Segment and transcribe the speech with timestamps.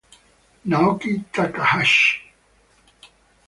[0.69, 2.07] Naoki Takahashi